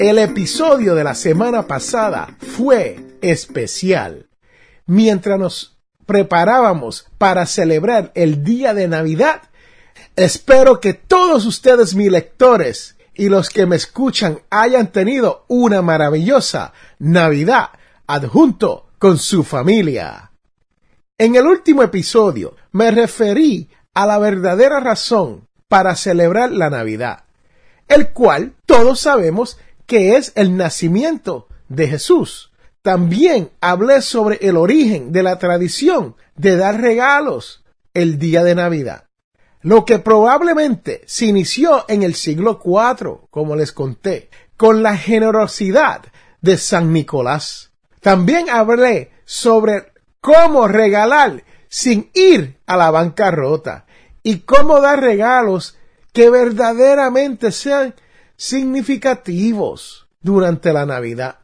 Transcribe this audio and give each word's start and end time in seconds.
El 0.00 0.16
episodio 0.16 0.94
de 0.94 1.04
la 1.04 1.14
semana 1.14 1.66
pasada 1.66 2.34
fue 2.56 3.18
especial. 3.20 4.30
Mientras 4.86 5.38
nos 5.38 5.78
preparábamos 6.06 7.06
para 7.18 7.44
celebrar 7.44 8.10
el 8.14 8.42
día 8.42 8.72
de 8.72 8.88
Navidad, 8.88 9.42
espero 10.16 10.80
que 10.80 10.94
todos 10.94 11.44
ustedes, 11.44 11.94
mis 11.94 12.10
lectores, 12.10 12.96
y 13.12 13.28
los 13.28 13.50
que 13.50 13.66
me 13.66 13.76
escuchan 13.76 14.40
hayan 14.48 14.90
tenido 14.90 15.44
una 15.48 15.82
maravillosa 15.82 16.72
Navidad 16.98 17.68
adjunto 18.06 18.86
con 18.98 19.18
su 19.18 19.44
familia. 19.44 20.32
En 21.18 21.34
el 21.34 21.46
último 21.46 21.82
episodio 21.82 22.56
me 22.72 22.90
referí 22.90 23.68
a 23.92 24.06
la 24.06 24.16
verdadera 24.16 24.80
razón 24.80 25.46
para 25.68 25.94
celebrar 25.94 26.52
la 26.52 26.70
Navidad, 26.70 27.24
el 27.86 28.12
cual 28.12 28.54
todos 28.64 29.00
sabemos 29.00 29.58
que 29.90 30.16
es 30.16 30.30
el 30.36 30.56
nacimiento 30.56 31.48
de 31.68 31.88
Jesús. 31.88 32.52
También 32.80 33.50
hablé 33.60 34.02
sobre 34.02 34.36
el 34.36 34.56
origen 34.56 35.10
de 35.10 35.24
la 35.24 35.40
tradición 35.40 36.14
de 36.36 36.56
dar 36.56 36.80
regalos 36.80 37.64
el 37.92 38.16
día 38.16 38.44
de 38.44 38.54
Navidad, 38.54 39.08
lo 39.62 39.84
que 39.84 39.98
probablemente 39.98 41.02
se 41.06 41.26
inició 41.26 41.86
en 41.88 42.04
el 42.04 42.14
siglo 42.14 42.60
IV, 42.64 43.22
como 43.30 43.56
les 43.56 43.72
conté, 43.72 44.30
con 44.56 44.84
la 44.84 44.96
generosidad 44.96 46.02
de 46.40 46.56
San 46.56 46.92
Nicolás. 46.92 47.72
También 48.00 48.48
hablé 48.48 49.10
sobre 49.24 49.92
cómo 50.20 50.68
regalar 50.68 51.42
sin 51.68 52.12
ir 52.14 52.60
a 52.64 52.76
la 52.76 52.92
bancarrota 52.92 53.86
y 54.22 54.38
cómo 54.42 54.80
dar 54.80 55.00
regalos 55.00 55.76
que 56.12 56.30
verdaderamente 56.30 57.50
sean 57.50 57.92
significativos 58.40 60.08
durante 60.22 60.72
la 60.72 60.86
Navidad. 60.86 61.40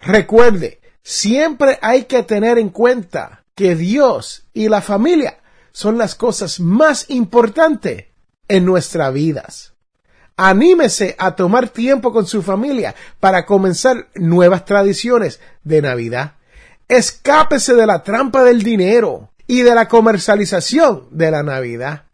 Recuerde, 0.00 0.80
siempre 1.00 1.78
hay 1.80 2.06
que 2.06 2.24
tener 2.24 2.58
en 2.58 2.70
cuenta 2.70 3.44
que 3.54 3.76
Dios 3.76 4.48
y 4.52 4.68
la 4.68 4.80
familia 4.80 5.38
son 5.70 5.96
las 5.96 6.16
cosas 6.16 6.58
más 6.58 7.08
importantes 7.08 8.06
en 8.48 8.64
nuestras 8.64 9.14
vidas. 9.14 9.74
Anímese 10.36 11.14
a 11.20 11.36
tomar 11.36 11.68
tiempo 11.68 12.12
con 12.12 12.26
su 12.26 12.42
familia 12.42 12.96
para 13.20 13.46
comenzar 13.46 14.08
nuevas 14.16 14.64
tradiciones 14.64 15.38
de 15.62 15.82
Navidad. 15.82 16.32
Escápese 16.88 17.74
de 17.74 17.86
la 17.86 18.02
trampa 18.02 18.42
del 18.42 18.64
dinero 18.64 19.30
y 19.46 19.62
de 19.62 19.76
la 19.76 19.86
comercialización 19.86 21.06
de 21.12 21.30
la 21.30 21.44
Navidad. 21.44 22.06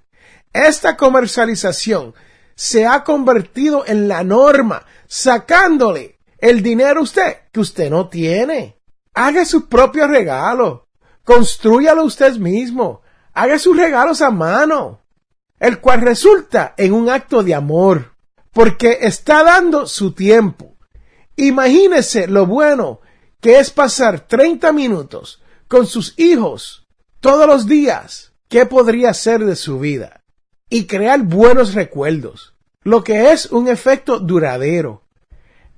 Esta 0.52 0.98
comercialización 0.98 2.14
se 2.56 2.86
ha 2.86 3.04
convertido 3.04 3.84
en 3.86 4.08
la 4.08 4.24
norma, 4.24 4.84
sacándole 5.06 6.18
el 6.38 6.62
dinero 6.62 7.00
a 7.00 7.02
usted 7.04 7.36
que 7.52 7.60
usted 7.60 7.90
no 7.90 8.08
tiene. 8.08 8.80
Haga 9.14 9.44
su 9.44 9.68
propio 9.68 10.08
regalo. 10.08 10.88
Construyalo 11.22 12.04
usted 12.04 12.36
mismo. 12.36 13.02
Haga 13.34 13.58
sus 13.58 13.76
regalos 13.76 14.22
a 14.22 14.30
mano, 14.30 15.02
el 15.60 15.80
cual 15.80 16.00
resulta 16.00 16.74
en 16.78 16.94
un 16.94 17.10
acto 17.10 17.42
de 17.42 17.54
amor, 17.54 18.14
porque 18.52 18.98
está 19.02 19.44
dando 19.44 19.86
su 19.86 20.12
tiempo. 20.12 20.76
Imagínese 21.36 22.26
lo 22.26 22.46
bueno 22.46 23.00
que 23.40 23.58
es 23.58 23.70
pasar 23.70 24.20
30 24.20 24.72
minutos 24.72 25.42
con 25.68 25.86
sus 25.86 26.18
hijos 26.18 26.86
todos 27.20 27.46
los 27.46 27.66
días. 27.66 28.32
¿Qué 28.48 28.64
podría 28.64 29.12
ser 29.12 29.44
de 29.44 29.56
su 29.56 29.78
vida? 29.78 30.15
Y 30.68 30.86
crear 30.86 31.22
buenos 31.22 31.74
recuerdos, 31.74 32.54
lo 32.82 33.04
que 33.04 33.32
es 33.32 33.46
un 33.46 33.68
efecto 33.68 34.18
duradero. 34.18 35.02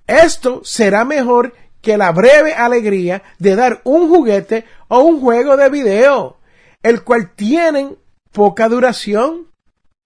Esto 0.07 0.63
será 0.65 1.05
mejor 1.05 1.55
que 1.83 1.97
la 1.97 2.13
breve 2.13 2.55
alegría 2.55 3.23
de 3.39 3.55
dar 3.55 3.81
un 3.85 4.09
juguete 4.09 4.65
o 4.89 5.01
un 5.01 5.21
juego 5.21 5.57
de 5.57 5.69
video, 5.69 6.39
el 6.83 7.03
cual 7.03 7.33
tienen 7.35 7.99
poca 8.33 8.69
duración. 8.69 9.49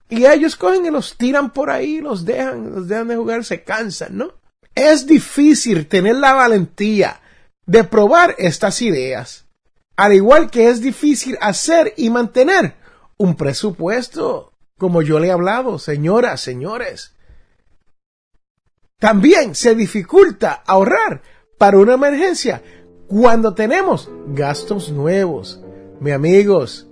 Y 0.08 0.26
ellos 0.26 0.56
cogen 0.56 0.84
y 0.84 0.90
los 0.90 1.16
tiran 1.16 1.52
por 1.52 1.70
ahí, 1.70 2.00
los 2.00 2.24
dejan, 2.24 2.74
los 2.74 2.88
dejan 2.88 3.08
de 3.08 3.16
jugar, 3.16 3.44
se 3.44 3.62
cansan, 3.62 4.18
¿no? 4.18 4.32
Es 4.74 5.06
difícil 5.06 5.86
tener 5.86 6.16
la 6.16 6.34
valentía 6.34 7.20
de 7.64 7.84
probar 7.84 8.34
estas 8.38 8.82
ideas, 8.82 9.46
al 9.96 10.12
igual 10.12 10.50
que 10.50 10.68
es 10.68 10.80
difícil 10.80 11.38
hacer 11.40 11.94
y 11.96 12.10
mantener 12.10 12.74
un 13.16 13.36
presupuesto 13.36 14.51
como 14.78 15.02
yo 15.02 15.18
le 15.18 15.28
he 15.28 15.30
hablado, 15.30 15.78
señoras, 15.78 16.40
señores. 16.40 17.14
También 18.98 19.54
se 19.54 19.74
dificulta 19.74 20.62
ahorrar 20.66 21.22
para 21.58 21.78
una 21.78 21.94
emergencia 21.94 22.62
cuando 23.08 23.54
tenemos 23.54 24.10
gastos 24.28 24.90
nuevos. 24.90 25.62
Mi 26.00 26.12
amigos, 26.12 26.88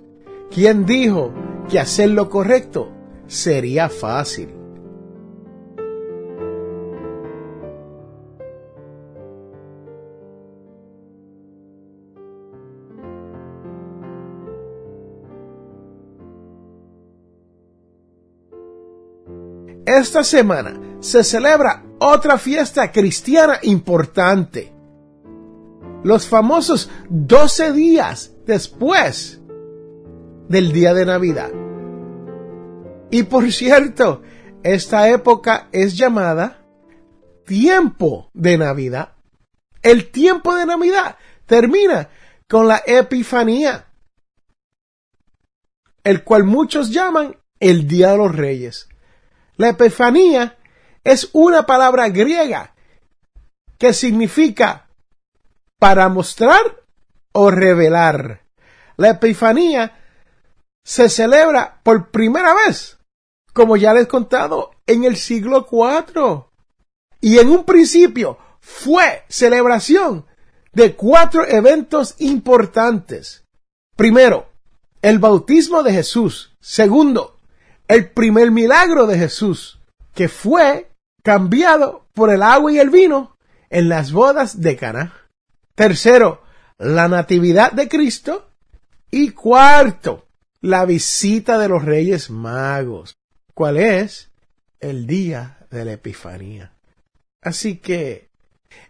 ¿quién 0.53 0.85
dijo 0.85 1.33
que 1.69 1.79
hacer 1.79 2.09
lo 2.09 2.29
correcto 2.29 2.91
sería 3.27 3.89
fácil? 3.89 4.60
Esta 19.97 20.23
semana 20.23 20.79
se 20.99 21.23
celebra 21.23 21.83
otra 21.99 22.37
fiesta 22.37 22.91
cristiana 22.91 23.59
importante. 23.63 24.71
Los 26.03 26.27
famosos 26.27 26.89
12 27.09 27.73
días 27.73 28.33
después 28.45 29.41
del 30.47 30.71
día 30.71 30.93
de 30.93 31.05
Navidad. 31.05 31.51
Y 33.09 33.23
por 33.23 33.51
cierto, 33.51 34.21
esta 34.63 35.09
época 35.09 35.67
es 35.71 35.97
llamada 35.97 36.65
tiempo 37.45 38.29
de 38.33 38.57
Navidad. 38.57 39.13
El 39.81 40.11
tiempo 40.11 40.55
de 40.55 40.65
Navidad 40.65 41.17
termina 41.45 42.09
con 42.47 42.67
la 42.67 42.81
Epifanía, 42.85 43.87
el 46.03 46.23
cual 46.23 46.43
muchos 46.43 46.91
llaman 46.91 47.37
el 47.59 47.87
Día 47.87 48.11
de 48.11 48.17
los 48.17 48.35
Reyes. 48.35 48.90
La 49.57 49.69
epifanía 49.69 50.57
es 51.03 51.29
una 51.33 51.65
palabra 51.65 52.09
griega 52.09 52.73
que 53.77 53.93
significa 53.93 54.87
para 55.79 56.09
mostrar 56.09 56.83
o 57.31 57.49
revelar. 57.49 58.43
La 58.97 59.09
epifanía 59.09 59.97
se 60.83 61.09
celebra 61.09 61.81
por 61.83 62.11
primera 62.11 62.53
vez, 62.53 62.99
como 63.53 63.77
ya 63.77 63.93
les 63.93 64.03
he 64.03 64.07
contado, 64.07 64.71
en 64.85 65.03
el 65.03 65.15
siglo 65.17 65.67
IV. 65.71 66.45
Y 67.19 67.39
en 67.39 67.49
un 67.49 67.65
principio 67.65 68.37
fue 68.59 69.23
celebración 69.27 70.25
de 70.73 70.95
cuatro 70.95 71.47
eventos 71.47 72.15
importantes. 72.19 73.45
Primero, 73.95 74.49
el 75.01 75.19
bautismo 75.19 75.83
de 75.83 75.93
Jesús. 75.93 76.55
Segundo, 76.59 77.39
el 77.91 78.09
primer 78.09 78.51
milagro 78.51 79.05
de 79.05 79.17
Jesús, 79.17 79.77
que 80.13 80.29
fue 80.29 80.89
cambiado 81.23 82.05
por 82.13 82.31
el 82.31 82.41
agua 82.41 82.71
y 82.71 82.79
el 82.79 82.89
vino 82.89 83.35
en 83.69 83.89
las 83.89 84.13
bodas 84.13 84.61
de 84.61 84.77
Cana. 84.77 85.13
Tercero, 85.75 86.41
la 86.77 87.09
natividad 87.09 87.73
de 87.73 87.89
Cristo. 87.89 88.47
Y 89.09 89.31
cuarto, 89.31 90.25
la 90.61 90.85
visita 90.85 91.57
de 91.57 91.67
los 91.67 91.83
Reyes 91.83 92.29
Magos. 92.29 93.17
¿Cuál 93.53 93.75
es? 93.75 94.29
El 94.79 95.05
día 95.05 95.57
de 95.69 95.83
la 95.83 95.91
Epifanía. 95.91 96.71
Así 97.41 97.75
que 97.75 98.29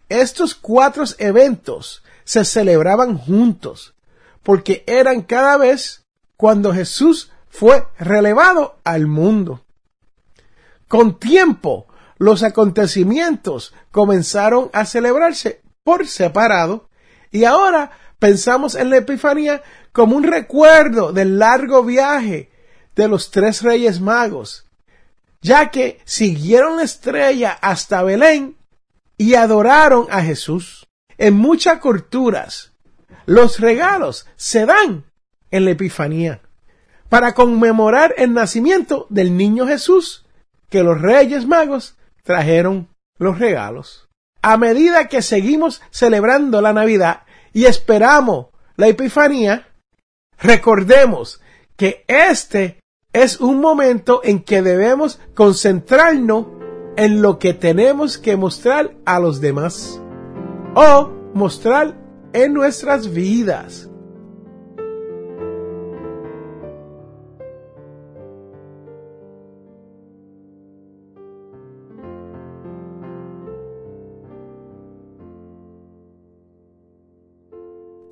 estos 0.10 0.54
cuatro 0.54 1.06
eventos 1.18 2.04
se 2.24 2.46
celebraban 2.46 3.18
juntos, 3.18 3.96
porque 4.44 4.84
eran 4.86 5.24
cada 5.24 5.58
vez 5.58 6.04
cuando 6.38 6.72
Jesús 6.72 7.31
fue 7.52 7.86
relevado 8.00 8.80
al 8.84 9.06
mundo. 9.08 9.64
Con 10.88 11.20
tiempo, 11.20 11.88
los 12.18 12.44
acontecimientos 12.44 13.74
comenzaron 13.92 14.70
a 14.74 14.86
celebrarse 14.86 15.62
por 15.84 16.08
separado 16.08 16.90
y 17.30 17.46
ahora 17.46 17.92
pensamos 18.20 18.76
en 18.76 18.90
la 18.90 18.98
Epifanía 18.98 19.62
como 19.92 20.16
un 20.16 20.24
recuerdo 20.24 21.12
del 21.12 21.40
largo 21.40 21.84
viaje 21.84 22.52
de 22.96 23.08
los 23.08 23.32
tres 23.32 23.62
reyes 23.62 24.00
magos, 24.00 24.66
ya 25.42 25.72
que 25.72 26.00
siguieron 26.06 26.78
la 26.78 26.84
estrella 26.84 27.58
hasta 27.62 28.04
Belén 28.04 28.58
y 29.18 29.36
adoraron 29.36 30.08
a 30.10 30.22
Jesús. 30.22 30.88
En 31.18 31.36
muchas 31.36 31.80
culturas, 31.80 32.74
los 33.26 33.60
regalos 33.60 34.28
se 34.36 34.66
dan 34.66 35.06
en 35.52 35.66
la 35.66 35.72
Epifanía 35.72 36.42
para 37.12 37.34
conmemorar 37.34 38.16
el 38.18 38.34
nacimiento 38.34 39.06
del 39.10 39.36
niño 39.36 39.68
Jesús, 39.68 40.26
que 40.70 40.82
los 40.82 41.02
reyes 41.02 41.46
magos 41.46 41.98
trajeron 42.24 42.88
los 43.20 43.38
regalos. 43.38 44.08
A 44.42 44.56
medida 44.56 45.10
que 45.10 45.22
seguimos 45.22 45.82
celebrando 45.90 46.62
la 46.62 46.72
Navidad 46.72 47.24
y 47.52 47.66
esperamos 47.66 48.48
la 48.78 48.88
Epifanía, 48.88 49.68
recordemos 50.40 51.42
que 51.76 52.06
este 52.08 52.80
es 53.12 53.42
un 53.42 53.60
momento 53.60 54.22
en 54.24 54.42
que 54.42 54.62
debemos 54.62 55.20
concentrarnos 55.36 56.46
en 56.96 57.22
lo 57.22 57.40
que 57.40 57.54
tenemos 57.54 58.18
que 58.18 58.38
mostrar 58.38 58.96
a 59.04 59.20
los 59.20 59.42
demás 59.42 60.02
o 60.76 61.12
mostrar 61.34 61.98
en 62.32 62.54
nuestras 62.54 63.14
vidas. 63.14 63.91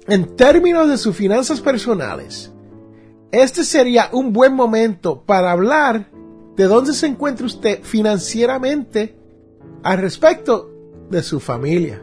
En 0.09 0.35
términos 0.35 0.89
de 0.89 0.97
sus 0.97 1.15
finanzas 1.15 1.61
personales, 1.61 2.51
este 3.31 3.63
sería 3.63 4.09
un 4.11 4.33
buen 4.33 4.55
momento 4.55 5.21
para 5.21 5.51
hablar 5.51 6.09
de 6.55 6.63
dónde 6.63 6.93
se 6.93 7.05
encuentra 7.05 7.45
usted 7.45 7.83
financieramente 7.83 9.15
al 9.83 9.99
respecto 9.99 10.67
de 11.11 11.21
su 11.21 11.39
familia, 11.39 12.01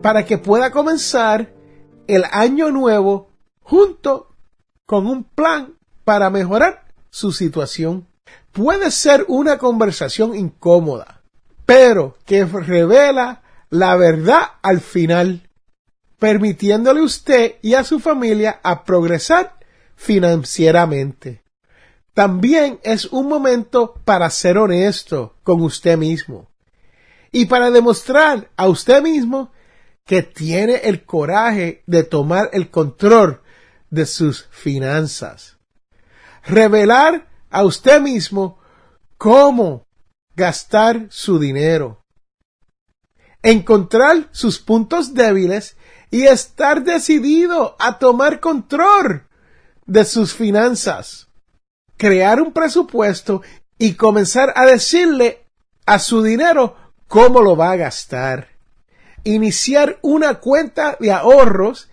para 0.00 0.24
que 0.24 0.38
pueda 0.38 0.70
comenzar 0.70 1.52
el 2.06 2.22
año 2.30 2.70
nuevo 2.70 3.30
junto 3.62 4.28
con 4.86 5.08
un 5.08 5.24
plan 5.24 5.74
para 6.04 6.30
mejorar 6.30 6.84
su 7.10 7.32
situación. 7.32 8.06
Puede 8.52 8.92
ser 8.92 9.24
una 9.26 9.58
conversación 9.58 10.36
incómoda, 10.36 11.20
pero 11.66 12.16
que 12.24 12.44
revela 12.44 13.42
la 13.70 13.96
verdad 13.96 14.42
al 14.62 14.80
final 14.80 15.48
permitiéndole 16.22 17.00
a 17.00 17.02
usted 17.02 17.56
y 17.62 17.74
a 17.74 17.82
su 17.82 17.98
familia 17.98 18.60
a 18.62 18.84
progresar 18.84 19.58
financieramente. 19.96 21.42
También 22.14 22.78
es 22.84 23.06
un 23.06 23.26
momento 23.26 23.94
para 24.04 24.30
ser 24.30 24.56
honesto 24.56 25.34
con 25.42 25.60
usted 25.62 25.98
mismo 25.98 26.48
y 27.32 27.46
para 27.46 27.72
demostrar 27.72 28.48
a 28.56 28.68
usted 28.68 29.02
mismo 29.02 29.50
que 30.06 30.22
tiene 30.22 30.76
el 30.84 31.04
coraje 31.04 31.82
de 31.88 32.04
tomar 32.04 32.50
el 32.52 32.70
control 32.70 33.42
de 33.90 34.06
sus 34.06 34.46
finanzas. 34.52 35.58
Revelar 36.44 37.28
a 37.50 37.64
usted 37.64 38.00
mismo 38.00 38.60
cómo 39.18 39.88
gastar 40.36 41.08
su 41.10 41.40
dinero. 41.40 42.04
Encontrar 43.42 44.28
sus 44.30 44.60
puntos 44.60 45.14
débiles 45.14 45.76
y 46.12 46.26
estar 46.26 46.84
decidido 46.84 47.74
a 47.78 47.98
tomar 47.98 48.38
control 48.38 49.26
de 49.86 50.04
sus 50.04 50.34
finanzas, 50.34 51.28
crear 51.96 52.40
un 52.40 52.52
presupuesto 52.52 53.40
y 53.78 53.94
comenzar 53.94 54.52
a 54.54 54.66
decirle 54.66 55.46
a 55.86 55.98
su 55.98 56.22
dinero 56.22 56.76
cómo 57.08 57.40
lo 57.40 57.56
va 57.56 57.72
a 57.72 57.76
gastar, 57.76 58.48
iniciar 59.24 59.98
una 60.02 60.34
cuenta 60.34 60.98
de 61.00 61.10
ahorros 61.10 61.88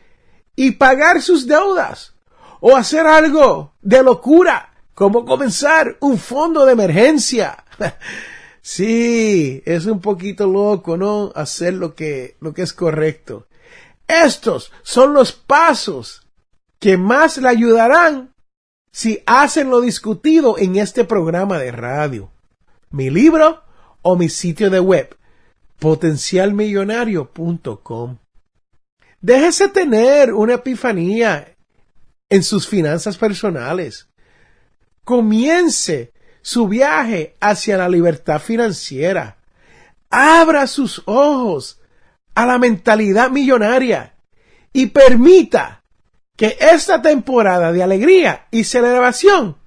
y 0.54 0.72
pagar 0.72 1.22
sus 1.22 1.48
deudas 1.48 2.14
o 2.60 2.76
hacer 2.76 3.08
algo 3.08 3.74
de 3.82 4.04
locura 4.04 4.74
como 4.94 5.24
comenzar 5.24 5.96
un 6.02 6.18
fondo 6.18 6.66
de 6.66 6.74
emergencia. 6.74 7.64
sí, 8.62 9.64
es 9.66 9.86
un 9.86 10.02
poquito 10.02 10.46
loco, 10.46 10.98
¿no? 10.98 11.32
Hacer 11.36 11.76
lo 11.76 11.96
que, 11.96 12.36
lo 12.42 12.54
que 12.54 12.64
es 12.64 12.74
correcto. 12.74 13.48
Estos 14.10 14.74
son 14.82 15.14
los 15.14 15.32
pasos 15.34 16.24
que 16.80 16.98
más 16.98 17.38
le 17.38 17.48
ayudarán 17.48 18.34
si 18.92 19.22
hacen 19.28 19.70
lo 19.70 19.82
discutido 19.82 20.58
en 20.58 20.78
este 20.78 21.06
programa 21.06 21.60
de 21.60 21.72
radio. 21.72 22.32
Mi 22.90 23.12
libro 23.12 23.62
o 24.02 24.16
mi 24.16 24.28
sitio 24.28 24.72
de 24.72 24.80
web, 24.80 25.16
potencialmillonario.com. 25.78 28.18
Déjese 29.22 29.70
tener 29.70 30.34
una 30.34 30.56
epifanía 30.56 31.56
en 32.30 32.42
sus 32.42 32.68
finanzas 32.68 33.16
personales. 33.16 34.10
Comience 35.04 36.14
su 36.42 36.68
viaje 36.68 37.36
hacia 37.40 37.78
la 37.78 37.88
libertad 37.88 38.42
financiera. 38.42 39.38
Abra 40.10 40.66
sus 40.66 41.04
ojos 41.06 41.79
a 42.36 42.46
la 42.46 42.58
mentalidad 42.58 43.30
millonaria 43.32 44.16
y 44.74 44.88
permita 44.88 45.84
que 46.36 46.58
esta 46.60 47.02
temporada 47.02 47.72
de 47.72 47.84
alegría 47.84 48.48
y 48.52 48.64
celebración 48.64 49.58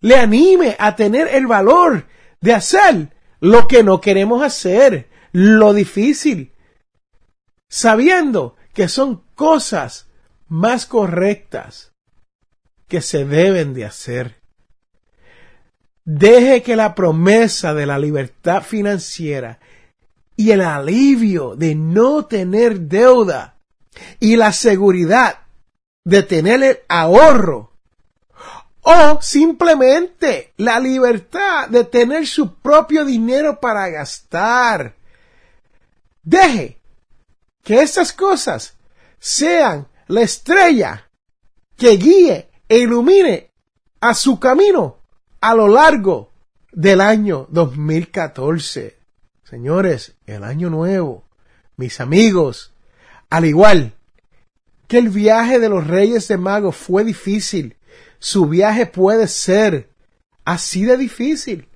le 0.00 0.16
anime 0.16 0.76
a 0.78 0.96
tener 0.96 1.28
el 1.28 1.46
valor 1.46 2.06
de 2.40 2.52
hacer 2.52 3.08
lo 3.40 3.66
que 3.66 3.82
no 3.82 4.00
queremos 4.00 4.42
hacer, 4.42 5.08
lo 5.32 5.72
difícil, 5.72 6.52
sabiendo 7.68 8.56
que 8.74 8.88
son 8.88 9.24
cosas 9.34 10.08
más 10.48 10.84
correctas 10.84 11.92
que 12.86 13.00
se 13.00 13.24
deben 13.24 13.72
de 13.72 13.86
hacer. 13.86 14.42
Deje 16.04 16.62
que 16.62 16.76
la 16.76 16.94
promesa 16.94 17.72
de 17.72 17.86
la 17.86 17.98
libertad 17.98 18.62
financiera 18.62 19.58
y 20.36 20.50
el 20.50 20.60
alivio 20.60 21.54
de 21.56 21.74
no 21.74 22.26
tener 22.26 22.80
deuda 22.80 23.56
y 24.20 24.36
la 24.36 24.52
seguridad 24.52 25.40
de 26.04 26.22
tener 26.22 26.62
el 26.62 26.78
ahorro 26.88 27.72
o 28.82 29.22
simplemente 29.22 30.52
la 30.58 30.78
libertad 30.78 31.68
de 31.68 31.84
tener 31.84 32.26
su 32.26 32.56
propio 32.56 33.04
dinero 33.04 33.58
para 33.58 33.88
gastar. 33.88 34.96
Deje 36.22 36.82
que 37.62 37.80
estas 37.80 38.12
cosas 38.12 38.76
sean 39.18 39.88
la 40.08 40.20
estrella 40.20 41.10
que 41.76 41.96
guíe 41.96 42.50
e 42.68 42.78
ilumine 42.78 43.52
a 44.00 44.12
su 44.12 44.38
camino 44.38 44.98
a 45.40 45.54
lo 45.54 45.66
largo 45.66 46.32
del 46.72 47.00
año 47.00 47.46
2014. 47.50 49.03
Señores, 49.54 50.16
el 50.26 50.42
año 50.42 50.68
nuevo, 50.68 51.22
mis 51.76 52.00
amigos, 52.00 52.72
al 53.30 53.44
igual 53.44 53.94
que 54.88 54.98
el 54.98 55.10
viaje 55.10 55.60
de 55.60 55.68
los 55.68 55.86
Reyes 55.86 56.26
de 56.26 56.36
Magos 56.38 56.74
fue 56.74 57.04
difícil, 57.04 57.76
su 58.18 58.48
viaje 58.48 58.84
puede 58.86 59.28
ser 59.28 59.90
así 60.44 60.84
de 60.84 60.96
difícil. 60.96 61.68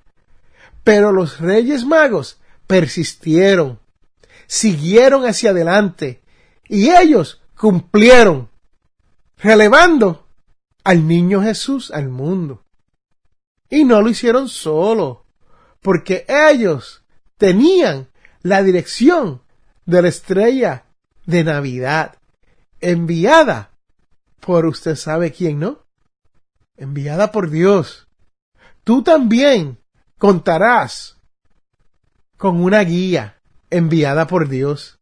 Pero 0.83 1.13
los 1.13 1.39
Reyes 1.39 1.85
Magos 1.85 2.41
persistieron, 2.67 3.79
siguieron 4.45 5.25
hacia 5.25 5.51
adelante 5.51 6.21
y 6.67 6.89
ellos 6.89 7.41
cumplieron, 7.55 8.49
relevando 9.37 10.27
al 10.83 11.07
niño 11.07 11.41
Jesús 11.41 11.91
al 11.91 12.09
mundo. 12.09 12.65
Y 13.69 13.85
no 13.85 14.01
lo 14.01 14.09
hicieron 14.09 14.49
solo, 14.49 15.23
porque 15.81 16.25
ellos 16.27 17.03
tenían 17.39 18.09
la 18.43 18.61
dirección 18.61 19.41
de 19.85 20.03
la 20.03 20.09
estrella 20.09 20.85
de 21.25 21.43
Navidad, 21.43 22.17
enviada 22.79 23.71
por 24.39 24.67
usted 24.67 24.95
sabe 24.95 25.31
quién, 25.31 25.59
¿no? 25.59 25.79
Enviada 26.77 27.31
por 27.31 27.49
Dios. 27.49 28.07
Tú 28.83 29.03
también 29.03 29.79
contarás 30.17 31.17
con 32.37 32.61
una 32.61 32.81
guía 32.81 33.39
enviada 33.69 34.27
por 34.27 34.47
Dios. 34.47 34.99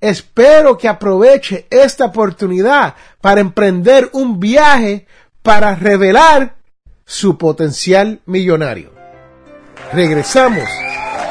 Espero 0.00 0.78
que 0.78 0.88
aproveche 0.88 1.66
esta 1.70 2.06
oportunidad 2.06 2.94
para 3.20 3.40
emprender 3.40 4.10
un 4.12 4.38
viaje 4.38 5.06
para 5.42 5.74
revelar 5.74 6.56
su 7.04 7.38
potencial 7.38 8.20
millonario. 8.26 8.92
Regresamos 9.92 10.68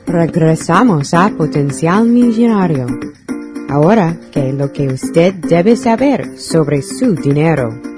Regresamos 0.08 1.13
a 1.13 1.30
Potencial 1.30 2.06
Millonario. 2.06 2.88
Ahora, 3.68 4.18
¿qué 4.32 4.50
es 4.50 4.56
lo 4.56 4.72
que 4.72 4.88
usted 4.88 5.34
debe 5.34 5.75
saber 5.75 6.39
sobre 6.39 6.82
su 6.82 7.15
dinero? 7.15 7.95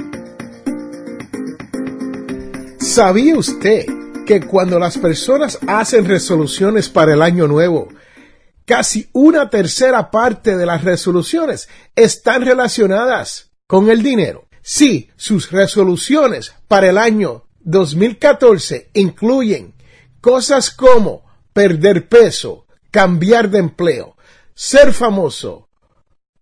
¿Sabía 2.97 3.37
usted 3.37 3.85
que 4.25 4.41
cuando 4.41 4.79
las 4.79 4.97
personas 4.97 5.59
hacen 5.67 6.05
resoluciones 6.05 6.89
para 6.89 7.13
el 7.13 7.21
año 7.21 7.47
nuevo, 7.47 7.89
casi 8.65 9.07
una 9.13 9.51
tercera 9.51 10.09
parte 10.09 10.57
de 10.57 10.65
las 10.65 10.83
resoluciones 10.83 11.69
están 11.95 12.43
relacionadas 12.43 13.51
con 13.67 13.91
el 13.91 14.01
dinero? 14.01 14.47
Si 14.63 15.11
sus 15.15 15.51
resoluciones 15.51 16.55
para 16.67 16.89
el 16.89 16.97
año 16.97 17.45
2014 17.59 18.89
incluyen 18.95 19.75
cosas 20.19 20.71
como 20.71 21.23
perder 21.53 22.09
peso, 22.09 22.65
cambiar 22.89 23.51
de 23.51 23.59
empleo, 23.59 24.17
ser 24.55 24.91
famoso 24.91 25.69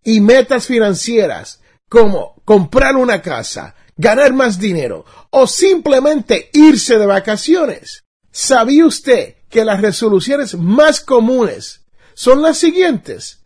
y 0.05 0.21
metas 0.21 0.67
financieras 0.67 1.59
como 1.89 2.41
comprar 2.45 2.95
una 2.95 3.21
casa, 3.21 3.75
ganar 3.97 4.33
más 4.33 4.59
dinero 4.59 5.05
o 5.29 5.47
simplemente 5.47 6.49
irse 6.53 6.97
de 6.97 7.05
vacaciones. 7.05 8.03
¿Sabía 8.31 8.85
usted 8.85 9.35
que 9.49 9.63
las 9.63 9.81
resoluciones 9.81 10.55
más 10.55 10.99
comunes 10.99 11.85
son 12.13 12.41
las 12.41 12.57
siguientes? 12.57 13.45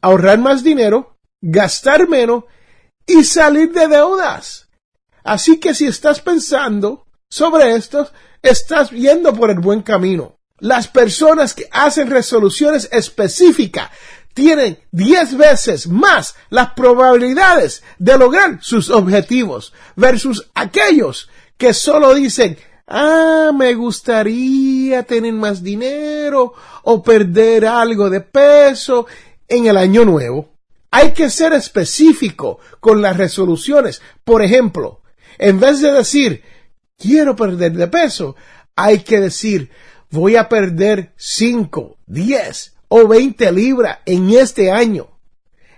Ahorrar 0.00 0.38
más 0.38 0.62
dinero, 0.62 1.16
gastar 1.40 2.08
menos 2.08 2.44
y 3.06 3.24
salir 3.24 3.72
de 3.72 3.88
deudas. 3.88 4.68
Así 5.24 5.58
que 5.58 5.74
si 5.74 5.86
estás 5.86 6.20
pensando 6.20 7.06
sobre 7.28 7.74
esto, 7.74 8.10
estás 8.42 8.90
yendo 8.90 9.34
por 9.34 9.50
el 9.50 9.58
buen 9.58 9.82
camino. 9.82 10.38
Las 10.58 10.88
personas 10.88 11.54
que 11.54 11.68
hacen 11.72 12.10
resoluciones 12.10 12.88
específicas 12.92 13.90
tienen 14.34 14.78
10 14.92 15.36
veces 15.36 15.86
más 15.86 16.34
las 16.50 16.72
probabilidades 16.72 17.82
de 17.98 18.16
lograr 18.16 18.58
sus 18.62 18.90
objetivos 18.90 19.72
versus 19.96 20.50
aquellos 20.54 21.28
que 21.56 21.74
solo 21.74 22.14
dicen, 22.14 22.56
ah, 22.86 23.50
me 23.56 23.74
gustaría 23.74 25.02
tener 25.02 25.32
más 25.34 25.62
dinero 25.62 26.54
o 26.84 27.02
perder 27.02 27.66
algo 27.66 28.08
de 28.08 28.20
peso 28.20 29.06
en 29.48 29.66
el 29.66 29.76
año 29.76 30.04
nuevo. 30.04 30.54
Hay 30.90 31.12
que 31.12 31.30
ser 31.30 31.52
específico 31.52 32.58
con 32.80 33.00
las 33.02 33.16
resoluciones. 33.16 34.00
Por 34.24 34.42
ejemplo, 34.42 35.02
en 35.38 35.60
vez 35.60 35.80
de 35.80 35.92
decir, 35.92 36.42
quiero 36.98 37.36
perder 37.36 37.72
de 37.72 37.86
peso, 37.86 38.36
hay 38.74 39.00
que 39.00 39.20
decir, 39.20 39.70
voy 40.10 40.36
a 40.36 40.48
perder 40.48 41.12
5, 41.16 41.98
10 42.06 42.79
o 42.92 43.06
20 43.06 43.52
libras 43.52 43.98
en 44.04 44.30
este 44.30 44.70
año. 44.70 45.08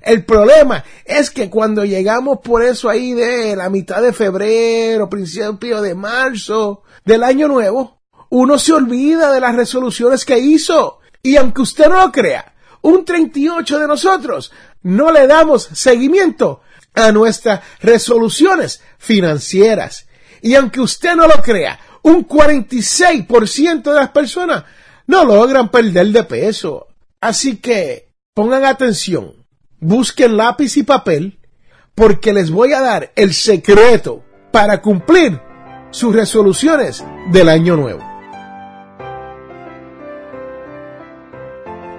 El 0.01 0.25
problema 0.25 0.83
es 1.05 1.31
que 1.31 1.49
cuando 1.49 1.85
llegamos 1.85 2.39
por 2.43 2.65
eso 2.65 2.89
ahí 2.89 3.13
de 3.13 3.55
la 3.55 3.71
mitad 3.71 4.03
de 4.03 4.13
febrero, 4.13 5.09
principio 5.09 5.81
de 5.81 5.95
marzo 5.95 6.83
del 7.05 7.23
año 7.23 7.47
nuevo, 7.47 8.01
uno 8.31 8.59
se 8.59 8.73
olvida 8.73 9.31
de 9.31 9.41
las 9.41 9.55
resoluciones 9.55 10.25
que 10.25 10.39
hizo. 10.39 11.01
Y 11.23 11.37
aunque 11.37 11.63
usted 11.63 11.89
no 11.89 12.05
lo 12.05 12.11
crea, 12.11 12.55
un 12.81 13.05
38 13.05 13.79
de 13.79 13.87
nosotros 13.87 14.53
no 14.83 15.13
le 15.13 15.27
damos 15.27 15.69
seguimiento 15.73 16.63
a 16.95 17.13
nuestras 17.13 17.61
resoluciones 17.81 18.83
financieras. 18.99 20.07
Y 20.41 20.55
aunque 20.55 20.81
usted 20.81 21.15
no 21.15 21.29
lo 21.29 21.41
crea, 21.43 21.79
un 22.03 22.27
46% 22.27 23.83
de 23.83 23.95
las 23.95 24.11
personas 24.11 24.65
no 25.07 25.25
logran 25.25 25.71
perder 25.71 26.09
de 26.09 26.25
peso. 26.25 26.89
Así 27.23 27.59
que 27.59 28.13
pongan 28.35 28.65
atención, 28.65 29.47
busquen 29.79 30.37
lápiz 30.37 30.77
y 30.77 30.83
papel, 30.83 31.39
porque 31.95 32.33
les 32.33 32.51
voy 32.51 32.73
a 32.73 32.81
dar 32.81 33.13
el 33.15 33.33
secreto 33.33 34.25
para 34.51 34.83
cumplir 34.83 35.41
sus 35.93 36.13
resoluciones 36.13 37.05
del 37.31 37.49
año 37.49 37.77
nuevo. 37.77 38.03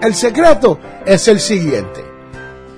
El 0.02 0.14
secreto 0.14 0.78
es 1.06 1.26
el 1.30 1.40
siguiente. 1.40 2.04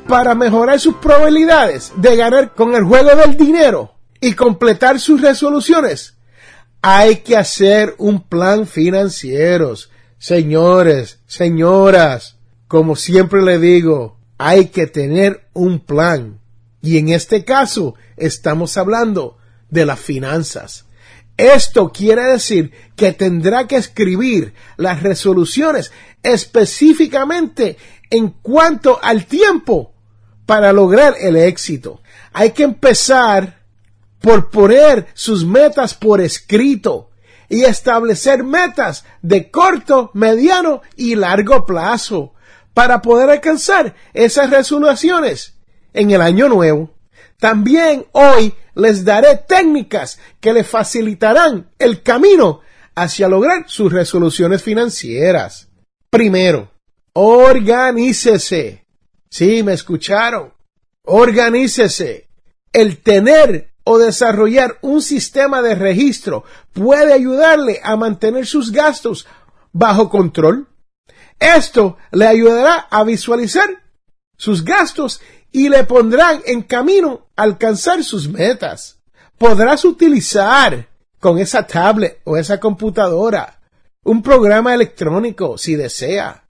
Para 0.08 0.36
mejorar 0.36 0.80
sus 0.80 0.98
probabilidades 0.98 1.94
de 1.96 2.16
ganar 2.16 2.54
con 2.54 2.75
el 2.75 2.84
juego 2.84 3.16
del 3.16 3.38
dinero 3.38 3.96
y 4.22 4.34
completar 4.34 5.00
sus 5.00 5.20
resoluciones, 5.20 6.14
hay 6.84 7.18
que 7.18 7.38
hacer 7.38 7.96
un 7.98 8.22
plan 8.22 8.68
financiero. 8.68 9.74
Señores, 10.20 11.20
señoras, 11.25 12.35
como 12.67 12.95
siempre 12.95 13.41
le 13.41 13.60
digo, 13.60 14.17
hay 14.38 14.67
que 14.67 14.88
tener 14.88 15.48
un 15.53 15.79
plan. 15.79 16.39
Y 16.81 16.98
en 16.98 17.10
este 17.10 17.43
caso 17.43 17.95
estamos 18.17 18.77
hablando 18.77 19.38
de 19.69 19.86
las 19.86 20.00
finanzas. 20.00 20.86
Esto 21.38 21.91
quiere 21.91 22.24
decir 22.24 22.72
que 22.95 23.12
tendrá 23.12 23.67
que 23.67 23.75
escribir 23.75 24.53
las 24.77 25.03
resoluciones 25.03 25.91
específicamente 26.24 27.77
en 28.10 28.29
cuanto 28.29 29.00
al 29.03 29.25
tiempo 29.25 29.93
para 30.45 30.72
lograr 30.72 31.15
el 31.19 31.36
éxito. 31.36 32.01
Hay 32.31 32.51
que 32.51 32.63
empezar 32.63 33.60
por 34.22 34.50
poner 34.50 35.07
sus 35.13 35.45
metas 35.45 35.93
por 35.93 36.22
escrito 36.22 37.10
y 37.50 37.63
establecer 37.63 38.43
metas 38.43 39.05
de 39.22 39.51
corto, 39.51 40.12
mediano 40.13 40.81
y 40.95 41.15
largo 41.15 41.65
plazo 41.65 42.35
para 42.75 43.01
poder 43.01 43.29
alcanzar 43.29 43.96
esas 44.13 44.51
resoluciones 44.51 45.55
en 45.94 46.12
el 46.12 46.22
año 46.22 46.50
nuevo. 46.50 46.94
También 47.39 48.05
hoy 48.12 48.53
les 48.75 49.05
daré 49.05 49.38
técnicas 49.38 50.20
que 50.41 50.53
le 50.53 50.63
facilitarán 50.65 51.72
el 51.79 52.03
camino 52.03 52.60
hacia 52.94 53.29
lograr 53.29 53.63
sus 53.67 53.91
resoluciones 53.91 54.62
financieras. 54.62 55.70
Primero, 56.10 56.70
organícese. 57.13 58.86
Sí, 59.29 59.63
me 59.63 59.74
escucharon. 59.74 60.53
Organícese. 61.03 62.27
El 62.74 62.98
tener 62.98 63.72
o 63.86 63.98
desarrollar 63.98 64.79
un 64.82 65.01
sistema 65.01 65.62
de 65.62 65.75
registro 65.75 66.44
puede 66.74 67.13
ayudarle 67.13 67.79
a 67.84 67.96
mantener 67.96 68.46
sus 68.46 68.74
gastos 68.74 69.25
bajo 69.72 70.10
control. 70.10 70.67
Esto 71.46 71.98
le 72.12 72.25
ayudará 72.25 72.88
a 72.90 73.04
visualizar 73.04 73.70
sus 74.36 74.66
gastos 74.66 75.22
y 75.52 75.70
le 75.70 75.84
pondrán 75.84 76.42
en 76.46 76.64
camino 76.64 77.28
a 77.36 77.44
alcanzar 77.44 78.04
sus 78.04 78.28
metas. 78.28 78.98
Podrás 79.38 79.86
utilizar 79.86 80.88
con 81.20 81.38
esa 81.38 81.68
tablet 81.68 82.20
o 82.24 82.36
esa 82.36 82.60
computadora 82.60 83.60
un 84.04 84.24
programa 84.24 84.74
electrónico 84.74 85.60
si 85.60 85.75
desea. 85.75 86.46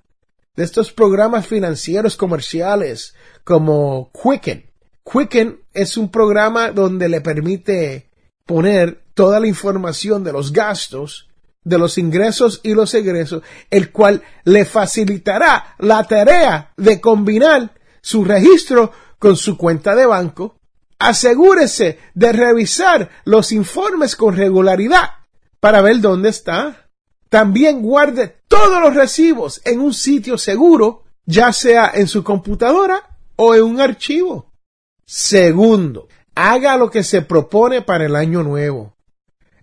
De 0.56 0.64
estos 0.64 0.94
programas 0.94 1.46
financieros 1.46 2.16
comerciales 2.16 3.16
como 3.44 4.12
Quicken. 4.14 4.72
Quicken 5.04 5.60
es 5.74 5.98
un 5.98 6.10
programa 6.10 6.72
donde 6.72 7.10
le 7.10 7.20
permite 7.20 8.10
poner 8.46 9.04
toda 9.14 9.42
la 9.42 9.48
información 9.48 10.24
de 10.24 10.32
los 10.32 10.54
gastos, 10.54 11.25
de 11.66 11.78
los 11.78 11.98
ingresos 11.98 12.62
y 12.64 12.74
los 12.74 12.94
egresos, 12.94 13.44
el 13.70 13.92
cual 13.92 14.22
le 14.46 14.64
facilitará 14.64 15.76
la 15.80 16.04
tarea 16.06 16.72
de 16.78 17.02
combinar 17.02 17.74
su 18.02 18.24
registro 18.24 18.94
con 19.20 19.36
su 19.36 19.58
cuenta 19.58 19.96
de 19.96 20.06
banco. 20.06 20.60
Asegúrese 21.00 22.00
de 22.14 22.32
revisar 22.32 23.10
los 23.26 23.52
informes 23.52 24.16
con 24.16 24.38
regularidad 24.38 25.10
para 25.60 25.82
ver 25.82 26.00
dónde 26.00 26.30
está. 26.30 26.88
También 27.30 27.82
guarde 27.82 28.38
todos 28.48 28.80
los 28.80 28.94
recibos 28.94 29.60
en 29.66 29.82
un 29.82 29.94
sitio 29.94 30.38
seguro, 30.38 31.04
ya 31.26 31.52
sea 31.52 31.92
en 31.94 32.08
su 32.08 32.24
computadora 32.24 33.18
o 33.36 33.56
en 33.56 33.64
un 33.64 33.82
archivo. 33.82 34.54
Segundo, 35.06 36.08
haga 36.36 36.78
lo 36.78 36.92
que 36.92 37.04
se 37.04 37.24
propone 37.24 37.82
para 37.82 38.06
el 38.06 38.16
año 38.16 38.44
nuevo, 38.44 38.95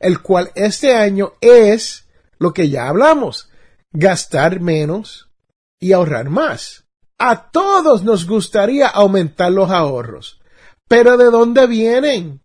el 0.03 0.21
cual 0.21 0.51
este 0.55 0.95
año 0.95 1.33
es 1.41 2.07
lo 2.39 2.53
que 2.53 2.69
ya 2.69 2.89
hablamos, 2.89 3.49
gastar 3.93 4.61
menos 4.61 5.31
y 5.81 5.93
ahorrar 5.93 6.29
más. 6.29 6.85
A 7.19 7.51
todos 7.51 8.03
nos 8.03 8.27
gustaría 8.27 8.89
aumentar 8.89 9.53
los 9.53 9.71
ahorros. 9.71 10.41
Pero 10.89 11.17
¿de 11.17 11.27
dónde 11.27 11.67
vienen 11.67 12.43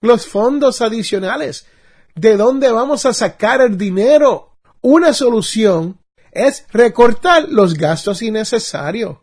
los 0.00 0.26
fondos 0.26 0.80
adicionales? 0.80 1.66
¿De 2.14 2.36
dónde 2.36 2.70
vamos 2.70 3.06
a 3.06 3.12
sacar 3.12 3.60
el 3.60 3.76
dinero? 3.76 4.56
Una 4.80 5.12
solución 5.12 6.00
es 6.32 6.64
recortar 6.70 7.48
los 7.48 7.74
gastos 7.74 8.22
innecesarios. 8.22 9.18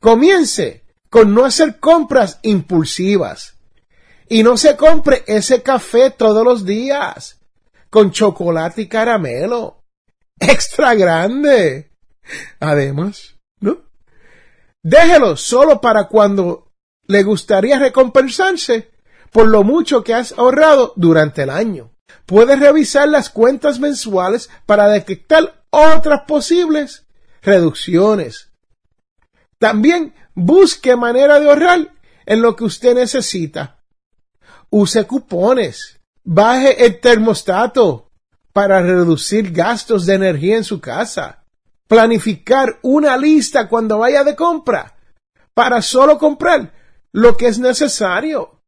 Comience 0.00 0.84
con 1.10 1.34
no 1.34 1.44
hacer 1.44 1.78
compras 1.78 2.38
impulsivas. 2.42 3.59
Y 4.32 4.44
no 4.44 4.56
se 4.56 4.76
compre 4.76 5.24
ese 5.26 5.60
café 5.60 6.10
todos 6.10 6.44
los 6.44 6.64
días 6.64 7.40
con 7.90 8.12
chocolate 8.12 8.82
y 8.82 8.86
caramelo. 8.86 9.82
Extra 10.38 10.94
grande. 10.94 11.90
Además, 12.60 13.34
¿no? 13.58 13.78
Déjelo 14.84 15.36
solo 15.36 15.80
para 15.80 16.06
cuando 16.06 16.70
le 17.08 17.24
gustaría 17.24 17.80
recompensarse 17.80 18.92
por 19.32 19.48
lo 19.48 19.64
mucho 19.64 20.04
que 20.04 20.14
has 20.14 20.30
ahorrado 20.38 20.92
durante 20.94 21.42
el 21.42 21.50
año. 21.50 21.90
Puedes 22.24 22.60
revisar 22.60 23.08
las 23.08 23.30
cuentas 23.30 23.80
mensuales 23.80 24.48
para 24.64 24.86
detectar 24.88 25.64
otras 25.70 26.20
posibles 26.28 27.04
reducciones. 27.42 28.52
También 29.58 30.14
busque 30.34 30.94
manera 30.94 31.40
de 31.40 31.48
ahorrar 31.48 31.94
en 32.26 32.42
lo 32.42 32.54
que 32.54 32.62
usted 32.62 32.94
necesita. 32.94 33.79
Use 34.70 35.06
cupones. 35.06 35.98
Baje 36.24 36.84
el 36.84 37.00
termostato 37.00 38.10
para 38.52 38.80
reducir 38.80 39.52
gastos 39.52 40.06
de 40.06 40.14
energía 40.14 40.56
en 40.56 40.64
su 40.64 40.80
casa 40.80 41.40
planificar 41.90 42.78
una 42.82 43.16
lista 43.16 43.68
cuando 43.68 43.98
vaya 43.98 44.22
de 44.22 44.36
compra 44.36 44.94
para 45.54 45.82
solo 45.82 46.18
comprar 46.18 46.72
lo 47.10 47.36
que 47.36 47.48
es 47.48 47.58
necesario 47.58 48.62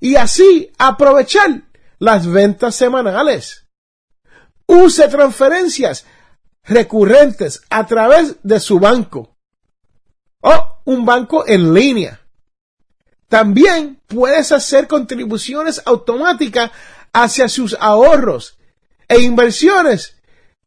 y 0.00 0.16
así 0.16 0.70
aprovechar 0.76 1.62
las 1.98 2.26
ventas 2.26 2.74
semanales. 2.74 3.64
Use 4.66 5.08
transferencias 5.08 6.04
recurrentes 6.62 7.62
a 7.70 7.86
través 7.86 8.36
de 8.42 8.60
su 8.60 8.78
banco 8.78 9.34
o 10.42 10.82
un 10.84 11.06
banco 11.06 11.48
en 11.48 11.72
línea. 11.72 12.20
También 13.28 14.00
puedes 14.06 14.52
hacer 14.52 14.86
contribuciones 14.86 15.82
automáticas 15.84 16.70
hacia 17.12 17.48
sus 17.48 17.76
ahorros 17.78 18.58
e 19.06 19.20
inversiones 19.20 20.16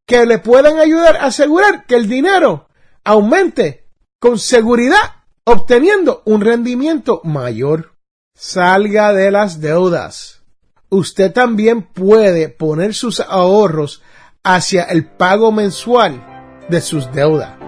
que 0.06 0.26
le 0.26 0.40
puedan 0.40 0.78
ayudar 0.78 1.18
a 1.18 1.26
asegurar 1.26 1.86
que 1.86 1.96
el 1.96 2.08
dinero 2.08 2.68
aumente 3.04 3.88
con 4.20 4.38
seguridad, 4.38 5.24
obteniendo 5.44 6.22
un 6.26 6.42
rendimiento 6.42 7.22
mayor. 7.24 7.96
Salga 8.36 9.14
de 9.14 9.32
las 9.32 9.60
deudas. 9.60 10.42
Usted 10.90 11.32
también 11.32 11.84
puede 11.84 12.50
poner 12.50 12.94
sus 12.94 13.20
ahorros 13.20 14.02
hacia 14.44 14.84
el 14.84 15.06
pago 15.06 15.52
mensual 15.52 16.24
de 16.70 16.82
sus 16.82 17.12
deudas. 17.12 17.61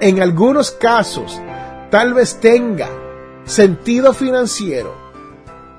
En 0.00 0.20
algunos 0.20 0.70
casos, 0.70 1.40
tal 1.90 2.14
vez 2.14 2.40
tenga 2.40 2.90
sentido 3.44 4.12
financiero 4.12 4.94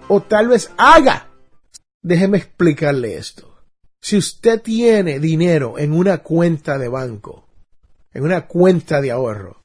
o 0.08 0.22
tal 0.22 0.50
vez 0.50 0.72
haga 0.78 1.26
Déjeme 2.06 2.38
explicarle 2.38 3.18
esto. 3.18 3.64
Si 4.00 4.16
usted 4.16 4.62
tiene 4.62 5.20
dinero 5.20 5.80
en 5.80 5.92
una 5.92 6.20
cuenta 6.20 6.78
de 6.78 6.88
banco, 6.88 7.48
en 8.14 8.24
una 8.24 8.46
cuenta 8.46 9.02
de 9.02 9.10
ahorro, 9.10 9.64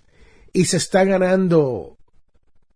y 0.51 0.65
se 0.65 0.79
está 0.79 1.05
ganando 1.05 1.99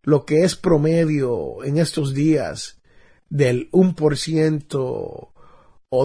lo 0.02 0.26
que 0.26 0.44
es 0.44 0.54
promedio 0.54 1.64
en 1.64 1.78
estos 1.78 2.12
días 2.12 2.82
del 3.30 3.70
1% 3.70 4.74
o 4.74 5.32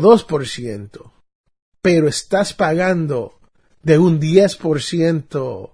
2%, 0.02 1.12
pero 1.82 2.08
estás 2.08 2.54
pagando 2.54 3.39
de 3.82 3.98
un 3.98 4.20
10% 4.20 5.72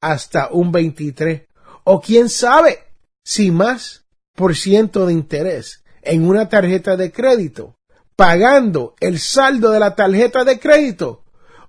hasta 0.00 0.48
un 0.50 0.72
23%, 0.72 1.46
o 1.84 2.00
quién 2.00 2.28
sabe 2.28 2.78
si 3.24 3.50
más 3.50 4.04
por 4.34 4.56
ciento 4.56 5.06
de 5.06 5.12
interés 5.12 5.84
en 6.02 6.26
una 6.26 6.48
tarjeta 6.48 6.96
de 6.96 7.12
crédito, 7.12 7.76
pagando 8.16 8.94
el 9.00 9.18
saldo 9.18 9.70
de 9.70 9.80
la 9.80 9.94
tarjeta 9.94 10.44
de 10.44 10.58
crédito, 10.58 11.24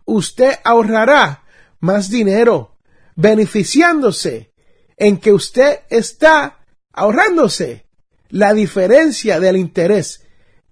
usted 0.05 0.59
ahorrará 0.63 1.43
más 1.79 2.09
dinero, 2.09 2.77
beneficiándose 3.15 4.51
en 4.97 5.17
que 5.17 5.33
usted 5.33 5.79
está 5.89 6.59
ahorrándose 6.93 7.85
la 8.29 8.53
diferencia 8.53 9.39
del 9.39 9.57
interés 9.57 10.25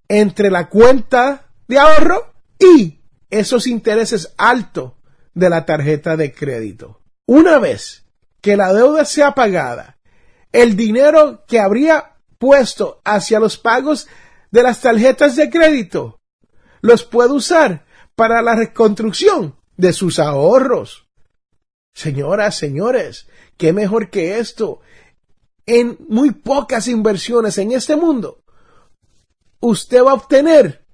entre 0.07 0.49
la 0.49 0.69
cuenta 0.69 1.51
de 1.67 1.79
ahorro 1.79 2.33
y 2.59 2.98
esos 3.29 3.67
intereses 3.67 4.33
altos 4.37 4.93
de 5.33 5.49
la 5.49 5.65
tarjeta 5.65 6.17
de 6.17 6.33
crédito. 6.33 7.01
Una 7.25 7.59
vez 7.59 8.05
que 8.41 8.57
la 8.57 8.73
deuda 8.73 9.05
sea 9.05 9.35
pagada, 9.35 9.97
el 10.51 10.75
dinero 10.75 11.45
que 11.47 11.59
habría 11.59 12.15
puesto 12.37 13.01
hacia 13.03 13.39
los 13.39 13.57
pagos 13.57 14.07
de 14.51 14.63
las 14.63 14.81
tarjetas 14.81 15.35
de 15.35 15.49
crédito, 15.49 16.19
los 16.81 17.03
puede 17.03 17.33
usar 17.33 17.85
para 18.15 18.41
la 18.41 18.55
reconstrucción 18.55 19.55
de 19.77 19.93
sus 19.93 20.19
ahorros. 20.19 21.07
Señoras, 21.93 22.57
señores, 22.57 23.27
qué 23.57 23.73
mejor 23.73 24.09
que 24.09 24.39
esto. 24.39 24.81
En 25.65 25.97
muy 26.07 26.31
pocas 26.31 26.87
inversiones 26.87 27.57
en 27.59 27.71
este 27.73 27.95
mundo, 27.95 28.43
usted 29.59 30.03
va 30.03 30.11
a 30.11 30.15
obtener 30.15 30.85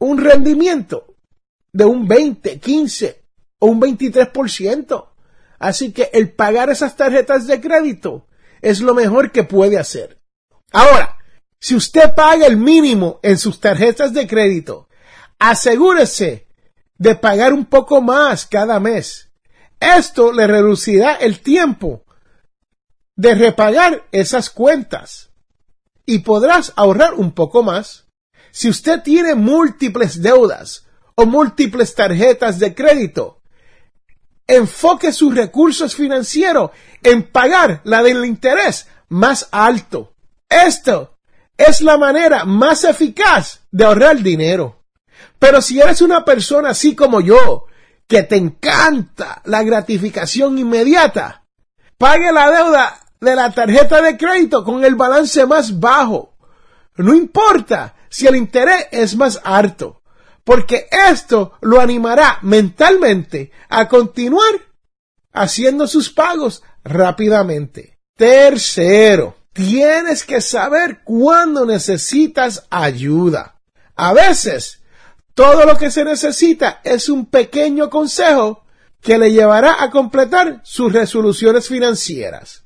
un 0.00 0.18
rendimiento 0.18 1.07
de 1.78 1.84
un 1.84 2.08
20, 2.08 2.58
15 2.58 3.24
o 3.60 3.66
un 3.68 3.80
23%. 3.80 5.10
Así 5.60 5.92
que 5.92 6.10
el 6.12 6.32
pagar 6.32 6.70
esas 6.70 6.96
tarjetas 6.96 7.46
de 7.46 7.60
crédito 7.60 8.26
es 8.60 8.80
lo 8.80 8.94
mejor 8.94 9.30
que 9.30 9.44
puede 9.44 9.78
hacer. 9.78 10.20
Ahora, 10.72 11.18
si 11.60 11.76
usted 11.76 12.16
paga 12.16 12.46
el 12.46 12.56
mínimo 12.56 13.20
en 13.22 13.38
sus 13.38 13.60
tarjetas 13.60 14.12
de 14.12 14.26
crédito, 14.26 14.88
asegúrese 15.38 16.48
de 16.96 17.14
pagar 17.14 17.52
un 17.52 17.64
poco 17.64 18.02
más 18.02 18.44
cada 18.46 18.80
mes. 18.80 19.30
Esto 19.78 20.32
le 20.32 20.48
reducirá 20.48 21.14
el 21.14 21.38
tiempo 21.38 22.04
de 23.14 23.36
repagar 23.36 24.04
esas 24.10 24.50
cuentas 24.50 25.30
y 26.04 26.18
podrás 26.20 26.72
ahorrar 26.74 27.14
un 27.14 27.30
poco 27.30 27.62
más. 27.62 28.08
Si 28.50 28.68
usted 28.68 29.00
tiene 29.04 29.36
múltiples 29.36 30.20
deudas 30.20 30.87
o 31.20 31.26
múltiples 31.26 31.96
tarjetas 31.96 32.60
de 32.60 32.76
crédito, 32.76 33.40
enfoque 34.46 35.12
sus 35.12 35.34
recursos 35.34 35.96
financieros 35.96 36.70
en 37.02 37.24
pagar 37.24 37.80
la 37.82 38.04
del 38.04 38.24
interés 38.24 38.86
más 39.08 39.48
alto. 39.50 40.14
Esto 40.48 41.18
es 41.56 41.80
la 41.80 41.98
manera 41.98 42.44
más 42.44 42.84
eficaz 42.84 43.62
de 43.72 43.84
ahorrar 43.84 44.18
dinero. 44.18 44.84
Pero 45.40 45.60
si 45.60 45.80
eres 45.80 46.02
una 46.02 46.24
persona 46.24 46.70
así 46.70 46.94
como 46.94 47.20
yo, 47.20 47.64
que 48.06 48.22
te 48.22 48.36
encanta 48.36 49.42
la 49.44 49.64
gratificación 49.64 50.56
inmediata, 50.56 51.42
pague 51.98 52.30
la 52.30 52.48
deuda 52.48 53.00
de 53.20 53.34
la 53.34 53.50
tarjeta 53.50 54.00
de 54.02 54.16
crédito 54.16 54.62
con 54.62 54.84
el 54.84 54.94
balance 54.94 55.44
más 55.46 55.80
bajo. 55.80 56.36
No 56.94 57.12
importa 57.12 57.96
si 58.08 58.28
el 58.28 58.36
interés 58.36 58.86
es 58.92 59.16
más 59.16 59.40
alto, 59.42 59.98
porque 60.48 60.88
esto 60.90 61.52
lo 61.60 61.78
animará 61.78 62.38
mentalmente 62.40 63.52
a 63.68 63.86
continuar 63.86 64.48
haciendo 65.30 65.86
sus 65.86 66.08
pagos 66.08 66.62
rápidamente. 66.82 67.98
Tercero, 68.16 69.36
tienes 69.52 70.24
que 70.24 70.40
saber 70.40 71.02
cuándo 71.04 71.66
necesitas 71.66 72.66
ayuda. 72.70 73.60
A 73.94 74.14
veces, 74.14 74.80
todo 75.34 75.66
lo 75.66 75.76
que 75.76 75.90
se 75.90 76.02
necesita 76.02 76.80
es 76.82 77.10
un 77.10 77.26
pequeño 77.26 77.90
consejo 77.90 78.64
que 79.02 79.18
le 79.18 79.30
llevará 79.30 79.82
a 79.82 79.90
completar 79.90 80.62
sus 80.64 80.90
resoluciones 80.90 81.68
financieras. 81.68 82.64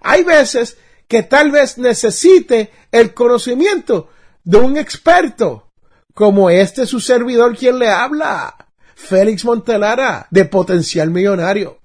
Hay 0.00 0.24
veces 0.24 0.78
que 1.06 1.24
tal 1.24 1.50
vez 1.50 1.76
necesite 1.76 2.72
el 2.90 3.12
conocimiento 3.12 4.08
de 4.44 4.56
un 4.56 4.78
experto, 4.78 5.69
como 6.14 6.50
este 6.50 6.86
su 6.86 7.00
servidor 7.00 7.56
quien 7.56 7.78
le 7.78 7.88
habla, 7.88 8.68
Félix 8.94 9.44
Montelara, 9.44 10.26
de 10.30 10.44
Potencial 10.44 11.10
Millonario. 11.10 11.80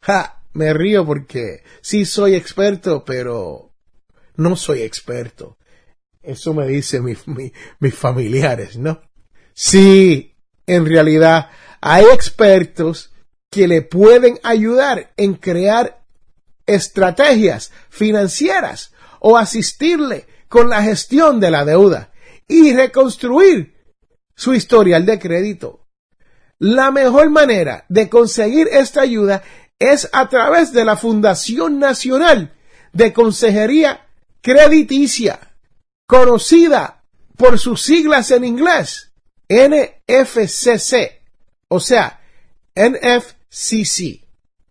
Ja, 0.00 0.42
me 0.52 0.72
río 0.72 1.04
porque 1.04 1.62
sí 1.80 2.04
soy 2.04 2.34
experto, 2.34 3.04
pero 3.04 3.72
no 4.36 4.56
soy 4.56 4.82
experto. 4.82 5.58
Eso 6.22 6.54
me 6.54 6.66
dicen 6.66 7.04
mis 7.04 7.94
familiares, 7.94 8.76
¿no? 8.76 9.00
Sí, 9.54 10.36
en 10.66 10.86
realidad 10.86 11.50
hay 11.80 12.04
expertos 12.12 13.12
que 13.50 13.66
le 13.68 13.82
pueden 13.82 14.38
ayudar 14.44 15.12
en 15.16 15.34
crear 15.34 16.04
estrategias 16.66 17.72
financieras 17.90 18.92
o 19.20 19.36
asistirle 19.36 20.26
con 20.48 20.70
la 20.70 20.82
gestión 20.82 21.40
de 21.40 21.50
la 21.50 21.64
deuda 21.64 22.11
y 22.48 22.72
reconstruir 22.72 23.74
su 24.34 24.54
historial 24.54 25.06
de 25.06 25.18
crédito. 25.18 25.86
La 26.58 26.90
mejor 26.90 27.30
manera 27.30 27.84
de 27.88 28.08
conseguir 28.08 28.68
esta 28.70 29.02
ayuda 29.02 29.42
es 29.78 30.08
a 30.12 30.28
través 30.28 30.72
de 30.72 30.84
la 30.84 30.96
Fundación 30.96 31.78
Nacional 31.78 32.54
de 32.92 33.12
Consejería 33.12 34.06
Crediticia, 34.40 35.54
conocida 36.06 37.04
por 37.36 37.58
sus 37.58 37.82
siglas 37.82 38.30
en 38.30 38.44
inglés, 38.44 39.12
NFCC, 39.48 41.20
o 41.68 41.80
sea, 41.80 42.20
NFCC 42.74 44.22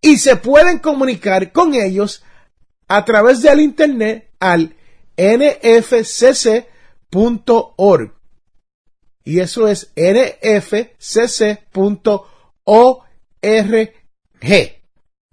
y 0.02 0.18
se 0.18 0.36
pueden 0.36 0.80
comunicar 0.80 1.52
con 1.52 1.76
ellos 1.76 2.24
a 2.88 3.06
través 3.06 3.42
del 3.42 3.62
internet 3.62 4.32
al 4.40 4.76
Y 9.24 9.40
eso 9.40 9.68
es 9.68 9.92
nfcc.org. 9.96 10.72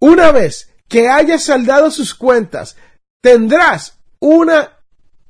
Una 0.00 0.32
vez 0.32 0.70
que 0.88 1.08
hayas 1.08 1.42
saldado 1.44 1.90
sus 1.90 2.14
cuentas, 2.14 2.76
tendrás 3.22 3.98
una 4.20 4.78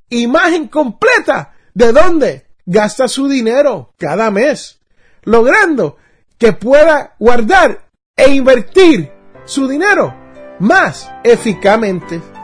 imagen 0.09 0.69
completa 0.69 1.55
de 1.75 1.93
dónde 1.93 2.47
gasta 2.67 3.09
su 3.09 3.29
dinero 3.29 3.95
cada 3.99 4.31
mes, 4.31 4.81
logrando 5.23 5.97
que 6.39 6.53
pueda 6.53 7.15
guardar 7.19 7.89
e 8.17 8.31
invertir 8.31 9.11
su 9.45 9.69
dinero 9.69 10.15
más 10.61 11.11
eficazmente. 11.25 12.38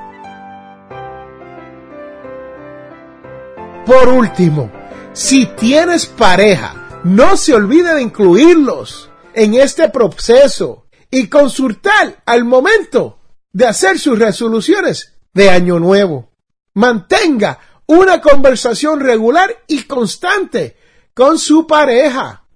Por 3.87 4.09
último, 4.09 4.73
si 5.13 5.45
tienes 5.45 6.07
pareja, 6.07 7.01
no 7.05 7.37
se 7.37 7.55
olvide 7.55 7.95
de 7.95 8.03
incluirlos 8.03 9.11
en 9.35 9.55
este 9.55 9.91
proceso 9.91 10.87
y 11.11 11.29
consultar 11.29 12.23
al 12.25 12.45
momento 12.45 13.19
de 13.53 13.67
hacer 13.67 13.99
sus 13.99 14.19
resoluciones 14.19 15.13
de 15.35 15.51
año 15.51 15.79
nuevo. 15.79 16.31
Mantenga 16.73 17.59
una 17.87 18.23
conversación 18.23 19.01
regular 19.01 19.55
y 19.67 19.83
constante 19.83 20.79
con 21.13 21.39
su 21.39 21.67
pareja. 21.67 22.47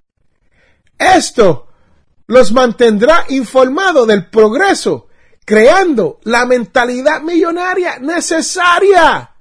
Esto 0.98 1.68
los 2.26 2.52
mantendrá 2.52 3.26
informados 3.28 4.06
del 4.06 4.30
progreso, 4.30 5.08
creando 5.44 6.20
la 6.24 6.46
mentalidad 6.46 7.20
millonaria 7.20 7.98
necesaria 7.98 9.34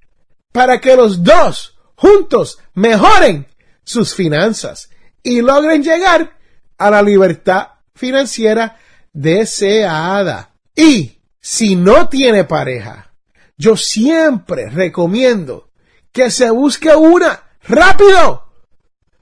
para 0.51 0.81
que 0.81 0.95
los 0.95 1.23
dos 1.23 1.76
juntos 1.97 2.59
mejoren 2.73 3.47
sus 3.83 4.13
finanzas 4.13 4.89
y 5.23 5.41
logren 5.41 5.83
llegar 5.83 6.37
a 6.77 6.89
la 6.89 7.01
libertad 7.01 7.67
financiera 7.93 8.77
deseada. 9.11 10.51
Y 10.75 11.19
si 11.41 11.75
no 11.75 12.07
tiene 12.07 12.43
pareja, 12.43 13.11
yo 13.57 13.75
siempre 13.75 14.69
recomiendo 14.69 15.69
que 16.11 16.29
se 16.31 16.49
busque 16.49 16.95
una 16.95 17.43
rápido, 17.63 18.45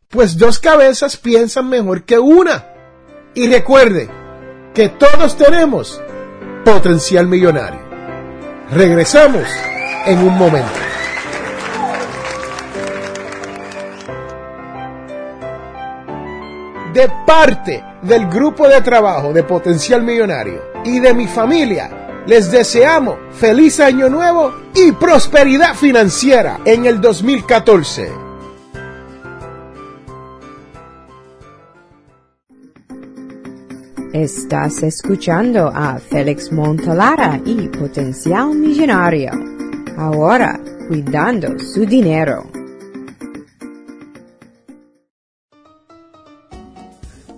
pues 0.09 0.37
dos 0.37 0.59
cabezas 0.59 1.17
piensan 1.17 1.69
mejor 1.69 2.03
que 2.03 2.19
una. 2.19 2.65
Y 3.33 3.47
recuerde 3.47 4.09
que 4.73 4.89
todos 4.89 5.37
tenemos 5.37 6.01
potencial 6.63 7.27
millonario. 7.27 7.81
Regresamos 8.71 9.47
en 10.05 10.19
un 10.19 10.37
momento. 10.37 10.94
De 16.95 17.11
parte 17.27 17.83
del 18.03 18.25
grupo 18.29 18.69
de 18.69 18.79
trabajo 18.79 19.33
de 19.33 19.43
Potencial 19.43 20.01
Millonario 20.01 20.61
y 20.85 21.01
de 21.01 21.13
mi 21.13 21.27
familia, 21.27 22.23
les 22.25 22.49
deseamos 22.49 23.17
feliz 23.33 23.81
año 23.81 24.07
nuevo 24.07 24.53
y 24.73 24.93
prosperidad 24.93 25.75
financiera 25.75 26.61
en 26.63 26.85
el 26.85 27.01
2014. 27.01 28.13
Estás 34.13 34.81
escuchando 34.81 35.69
a 35.75 35.99
Félix 35.99 36.49
Montalara 36.53 37.41
y 37.43 37.67
Potencial 37.67 38.55
Millonario. 38.55 39.31
Ahora, 39.97 40.57
cuidando 40.87 41.59
su 41.59 41.85
dinero. 41.85 42.54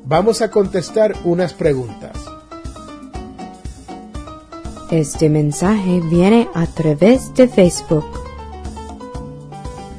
Vamos 0.09 0.41
a 0.41 0.49
contestar 0.49 1.13
unas 1.25 1.53
preguntas. 1.53 2.15
Este 4.89 5.27
mensaje 5.27 5.99
viene 5.99 6.47
a 6.53 6.65
través 6.65 7.33
de 7.33 7.49
Facebook. 7.49 8.05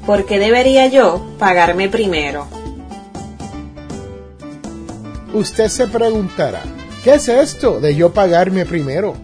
¿Por 0.06 0.24
qué 0.24 0.38
debería 0.38 0.86
yo 0.86 1.22
pagarme 1.38 1.90
primero? 1.90 2.46
Usted 5.34 5.68
se 5.68 5.86
preguntará, 5.88 6.62
¿qué 7.04 7.16
es 7.16 7.28
esto 7.28 7.78
de 7.78 7.94
yo 7.94 8.10
pagarme 8.10 8.64
primero? 8.64 9.14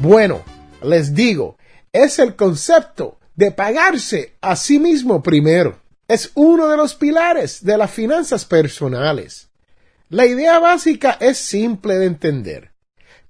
Bueno, 0.00 0.40
les 0.82 1.14
digo, 1.14 1.58
es 1.92 2.18
el 2.18 2.34
concepto 2.34 3.18
de 3.36 3.50
pagarse 3.50 4.36
a 4.40 4.56
sí 4.56 4.78
mismo 4.78 5.22
primero. 5.22 5.78
Es 6.08 6.30
uno 6.34 6.66
de 6.66 6.78
los 6.78 6.94
pilares 6.94 7.62
de 7.62 7.76
las 7.76 7.90
finanzas 7.90 8.46
personales. 8.46 9.49
La 10.10 10.26
idea 10.26 10.58
básica 10.58 11.16
es 11.20 11.38
simple 11.38 11.94
de 11.94 12.06
entender. 12.06 12.72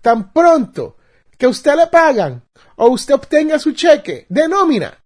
Tan 0.00 0.32
pronto 0.32 0.96
que 1.36 1.46
usted 1.46 1.76
le 1.76 1.88
pagan 1.88 2.42
o 2.76 2.88
usted 2.88 3.16
obtenga 3.16 3.58
su 3.58 3.72
cheque 3.72 4.24
de 4.30 4.48
nómina, 4.48 4.98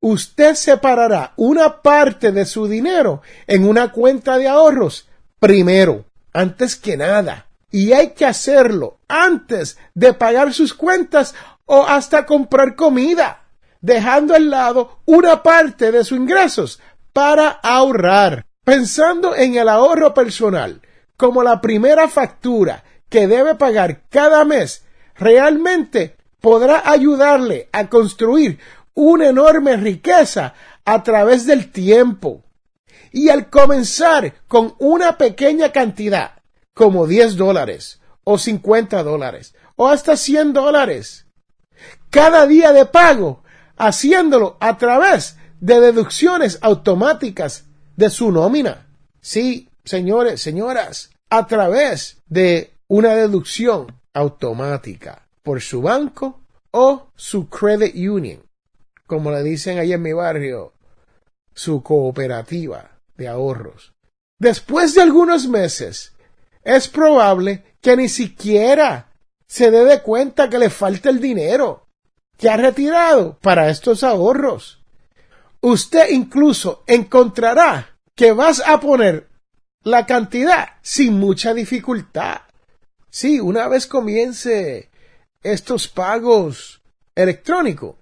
usted 0.00 0.54
separará 0.54 1.32
una 1.36 1.80
parte 1.80 2.30
de 2.30 2.44
su 2.44 2.68
dinero 2.68 3.22
en 3.46 3.66
una 3.66 3.90
cuenta 3.90 4.36
de 4.36 4.48
ahorros 4.48 5.08
primero 5.40 6.04
antes 6.34 6.76
que 6.76 6.98
nada. 6.98 7.46
Y 7.70 7.92
hay 7.92 8.10
que 8.10 8.26
hacerlo 8.26 8.98
antes 9.08 9.78
de 9.94 10.12
pagar 10.12 10.52
sus 10.52 10.74
cuentas 10.74 11.34
o 11.64 11.86
hasta 11.86 12.26
comprar 12.26 12.76
comida, 12.76 13.44
dejando 13.80 14.34
al 14.34 14.50
lado 14.50 15.00
una 15.06 15.42
parte 15.42 15.90
de 15.90 16.04
sus 16.04 16.18
ingresos 16.18 16.80
para 17.14 17.48
ahorrar, 17.48 18.44
pensando 18.62 19.34
en 19.34 19.54
el 19.54 19.70
ahorro 19.70 20.12
personal 20.12 20.82
como 21.16 21.42
la 21.42 21.60
primera 21.60 22.08
factura 22.08 22.84
que 23.08 23.26
debe 23.26 23.54
pagar 23.54 24.08
cada 24.08 24.44
mes, 24.44 24.84
realmente 25.16 26.16
podrá 26.40 26.82
ayudarle 26.90 27.68
a 27.72 27.88
construir 27.88 28.58
una 28.94 29.28
enorme 29.28 29.76
riqueza 29.76 30.54
a 30.84 31.02
través 31.02 31.46
del 31.46 31.70
tiempo. 31.70 32.42
Y 33.12 33.28
al 33.28 33.48
comenzar 33.48 34.34
con 34.48 34.74
una 34.78 35.16
pequeña 35.16 35.70
cantidad, 35.72 36.42
como 36.74 37.06
10 37.06 37.36
dólares, 37.36 38.00
o 38.24 38.38
50 38.38 39.02
dólares, 39.02 39.54
o 39.76 39.88
hasta 39.88 40.16
100 40.16 40.52
dólares, 40.52 41.26
cada 42.10 42.46
día 42.46 42.72
de 42.72 42.86
pago, 42.86 43.42
haciéndolo 43.76 44.56
a 44.60 44.76
través 44.78 45.36
de 45.60 45.80
deducciones 45.80 46.58
automáticas 46.60 47.64
de 47.96 48.10
su 48.10 48.30
nómina. 48.30 48.88
Sí, 49.20 49.70
señores, 49.84 50.40
señoras, 50.40 51.10
a 51.30 51.46
través 51.46 52.22
de 52.26 52.74
una 52.88 53.14
deducción 53.14 54.00
automática 54.12 55.26
por 55.42 55.60
su 55.60 55.82
banco 55.82 56.40
o 56.70 57.08
su 57.14 57.48
credit 57.48 57.94
union, 57.94 58.42
como 59.06 59.30
le 59.30 59.42
dicen 59.42 59.78
ahí 59.78 59.92
en 59.92 60.02
mi 60.02 60.12
barrio, 60.12 60.72
su 61.52 61.82
cooperativa 61.82 62.98
de 63.16 63.28
ahorros. 63.28 63.92
Después 64.38 64.94
de 64.94 65.02
algunos 65.02 65.46
meses, 65.46 66.12
es 66.62 66.88
probable 66.88 67.76
que 67.80 67.96
ni 67.96 68.08
siquiera 68.08 69.12
se 69.46 69.70
dé 69.70 69.84
de 69.84 70.02
cuenta 70.02 70.48
que 70.48 70.58
le 70.58 70.70
falta 70.70 71.10
el 71.10 71.20
dinero 71.20 71.86
que 72.36 72.48
ha 72.48 72.56
retirado 72.56 73.38
para 73.40 73.68
estos 73.68 74.02
ahorros. 74.02 74.82
Usted 75.60 76.10
incluso 76.10 76.82
encontrará 76.86 77.98
que 78.14 78.32
vas 78.32 78.62
a 78.66 78.80
poner 78.80 79.28
la 79.84 80.06
cantidad 80.06 80.70
sin 80.82 81.18
mucha 81.18 81.54
dificultad. 81.54 82.40
Sí, 83.10 83.38
una 83.38 83.68
vez 83.68 83.86
comience 83.86 84.90
estos 85.42 85.86
pagos 85.88 86.82
electrónicos, 87.14 87.96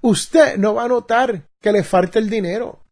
usted 0.00 0.56
no 0.58 0.74
va 0.74 0.84
a 0.84 0.88
notar 0.88 1.48
que 1.60 1.72
le 1.72 1.84
falta 1.84 2.18
el 2.18 2.28
dinero. 2.28 2.84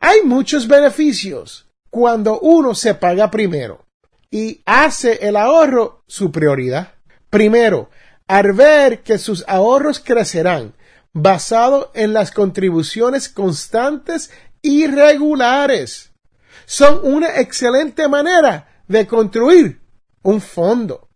Hay 0.00 0.22
muchos 0.24 0.66
beneficios 0.66 1.70
cuando 1.90 2.40
uno 2.40 2.74
se 2.74 2.94
paga 2.94 3.30
primero 3.30 3.84
y 4.30 4.62
hace 4.64 5.26
el 5.26 5.36
ahorro 5.36 6.02
su 6.06 6.32
prioridad. 6.32 6.94
Primero, 7.30 7.90
al 8.26 8.52
ver 8.52 9.02
que 9.02 9.18
sus 9.18 9.44
ahorros 9.46 10.00
crecerán 10.00 10.74
basado 11.12 11.92
en 11.94 12.12
las 12.12 12.32
contribuciones 12.32 13.28
constantes 13.28 14.30
y 14.62 14.86
regulares 14.86 16.13
son 16.66 17.00
una 17.02 17.40
excelente 17.40 18.08
manera 18.08 18.82
de 18.88 19.06
construir 19.06 19.80
un 20.22 20.40
fondo, 20.40 21.08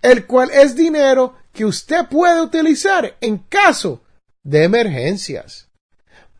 el 0.00 0.26
cual 0.26 0.50
es 0.50 0.74
dinero 0.74 1.36
que 1.52 1.64
usted 1.64 2.06
puede 2.08 2.40
utilizar 2.40 3.16
en 3.20 3.38
caso 3.38 4.02
de 4.42 4.64
emergencias, 4.64 5.68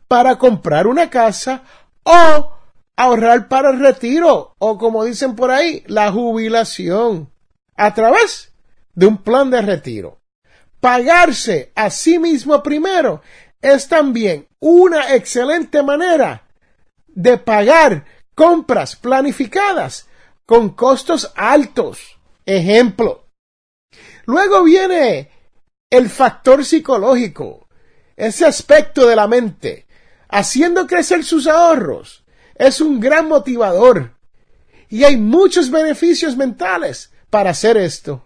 para 0.07 0.37
comprar 0.37 0.87
una 0.87 1.09
casa 1.09 1.63
o 2.03 2.53
ahorrar 2.95 3.47
para 3.47 3.71
el 3.71 3.79
retiro 3.79 4.53
o 4.59 4.77
como 4.77 5.05
dicen 5.05 5.35
por 5.35 5.51
ahí, 5.51 5.83
la 5.87 6.11
jubilación, 6.11 7.31
a 7.75 7.93
través 7.93 8.53
de 8.93 9.07
un 9.07 9.17
plan 9.17 9.49
de 9.49 9.61
retiro. 9.61 10.21
Pagarse 10.79 11.71
a 11.75 11.89
sí 11.89 12.19
mismo 12.19 12.61
primero 12.61 13.21
es 13.61 13.87
también 13.87 14.47
una 14.59 15.15
excelente 15.15 15.81
manera 15.81 16.43
de 17.07 17.37
pagar 17.37 18.05
compras 18.35 18.95
planificadas 18.95 20.07
con 20.45 20.69
costos 20.69 21.31
altos. 21.35 22.17
Ejemplo. 22.45 23.27
Luego 24.25 24.63
viene 24.63 25.31
el 25.89 26.09
factor 26.09 26.65
psicológico, 26.65 27.67
ese 28.15 28.45
aspecto 28.45 29.07
de 29.07 29.15
la 29.15 29.27
mente, 29.27 29.87
haciendo 30.29 30.87
crecer 30.87 31.23
sus 31.23 31.47
ahorros. 31.47 32.23
Es 32.55 32.81
un 32.81 32.99
gran 32.99 33.27
motivador. 33.27 34.15
Y 34.89 35.03
hay 35.03 35.17
muchos 35.17 35.71
beneficios 35.71 36.37
mentales 36.37 37.11
para 37.29 37.51
hacer 37.51 37.77
esto. 37.77 38.25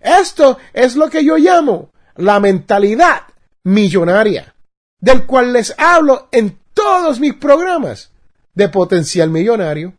Esto 0.00 0.58
es 0.72 0.96
lo 0.96 1.08
que 1.08 1.24
yo 1.24 1.36
llamo 1.36 1.92
la 2.16 2.40
mentalidad 2.40 3.22
millonaria, 3.64 4.54
del 5.00 5.24
cual 5.26 5.52
les 5.52 5.74
hablo 5.78 6.28
en 6.32 6.58
todos 6.74 7.20
mis 7.20 7.34
programas 7.34 8.12
de 8.58 8.68
potencial 8.68 9.30
millonario. 9.30 9.94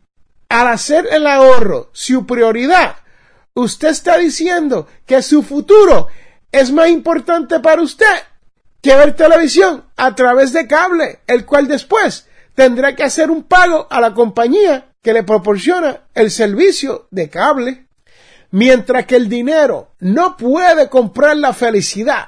Al 0.50 0.68
hacer 0.68 1.08
el 1.10 1.26
ahorro 1.26 1.88
su 1.94 2.26
prioridad, 2.26 2.96
usted 3.54 3.88
está 3.88 4.18
diciendo 4.18 4.86
que 5.06 5.22
su 5.22 5.42
futuro 5.42 6.08
es 6.52 6.70
más 6.70 6.90
importante 6.90 7.60
para 7.60 7.80
usted 7.80 8.14
que 8.82 8.94
ver 8.94 9.16
televisión 9.16 9.84
a 9.96 10.14
través 10.14 10.52
de 10.52 10.66
cable, 10.66 11.20
el 11.26 11.46
cual 11.46 11.68
después 11.68 12.28
tendrá 12.54 12.94
que 12.94 13.02
hacer 13.02 13.30
un 13.30 13.44
pago 13.44 13.86
a 13.88 13.98
la 13.98 14.12
compañía 14.12 14.92
que 15.00 15.14
le 15.14 15.22
proporciona 15.22 16.02
el 16.12 16.30
servicio 16.30 17.08
de 17.10 17.30
cable. 17.30 17.86
Mientras 18.50 19.06
que 19.06 19.16
el 19.16 19.30
dinero 19.30 19.94
no 20.00 20.36
puede 20.36 20.90
comprar 20.90 21.38
la 21.38 21.54
felicidad, 21.54 22.26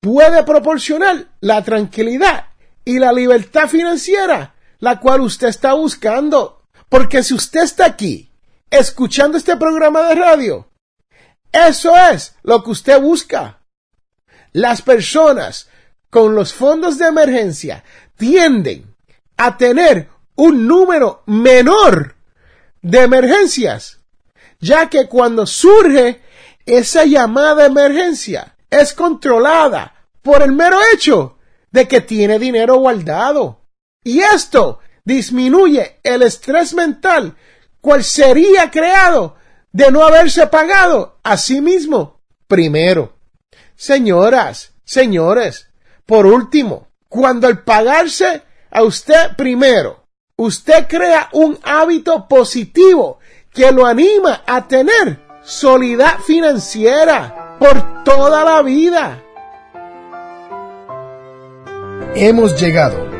puede 0.00 0.42
proporcionar 0.42 1.26
la 1.40 1.62
tranquilidad 1.62 2.46
y 2.84 2.98
la 2.98 3.12
libertad 3.12 3.68
financiera 3.68 4.54
la 4.80 4.98
cual 4.98 5.20
usted 5.20 5.48
está 5.48 5.74
buscando. 5.74 6.62
Porque 6.88 7.22
si 7.22 7.34
usted 7.34 7.62
está 7.62 7.84
aquí 7.86 8.30
escuchando 8.70 9.38
este 9.38 9.56
programa 9.56 10.08
de 10.08 10.14
radio, 10.16 10.68
eso 11.52 11.94
es 11.96 12.34
lo 12.42 12.62
que 12.64 12.70
usted 12.70 13.00
busca. 13.00 13.60
Las 14.52 14.82
personas 14.82 15.68
con 16.08 16.34
los 16.34 16.52
fondos 16.52 16.98
de 16.98 17.06
emergencia 17.06 17.84
tienden 18.16 18.94
a 19.36 19.56
tener 19.56 20.08
un 20.34 20.66
número 20.66 21.22
menor 21.26 22.16
de 22.82 23.02
emergencias, 23.02 24.00
ya 24.58 24.88
que 24.88 25.06
cuando 25.06 25.46
surge 25.46 26.20
esa 26.66 27.04
llamada 27.04 27.66
emergencia 27.66 28.56
es 28.68 28.92
controlada 28.92 29.94
por 30.22 30.42
el 30.42 30.52
mero 30.52 30.78
hecho 30.92 31.38
de 31.70 31.88
que 31.88 32.00
tiene 32.00 32.38
dinero 32.38 32.76
guardado. 32.76 33.59
Y 34.02 34.20
esto 34.20 34.78
disminuye 35.04 35.98
el 36.02 36.22
estrés 36.22 36.72
mental, 36.72 37.36
cual 37.80 38.02
sería 38.02 38.70
creado 38.70 39.36
de 39.72 39.90
no 39.90 40.04
haberse 40.04 40.46
pagado 40.46 41.18
a 41.22 41.36
sí 41.36 41.60
mismo 41.60 42.20
primero. 42.46 43.16
Señoras, 43.76 44.72
señores, 44.84 45.68
por 46.06 46.26
último, 46.26 46.88
cuando 47.08 47.46
al 47.46 47.62
pagarse 47.62 48.42
a 48.70 48.82
usted 48.82 49.36
primero, 49.36 50.04
usted 50.36 50.86
crea 50.88 51.28
un 51.32 51.58
hábito 51.62 52.26
positivo 52.26 53.18
que 53.52 53.70
lo 53.70 53.84
anima 53.84 54.42
a 54.46 54.66
tener 54.66 55.20
solidad 55.42 56.18
financiera 56.20 57.56
por 57.58 58.04
toda 58.04 58.44
la 58.44 58.62
vida. 58.62 59.22
Hemos 62.14 62.60
llegado 62.60 63.19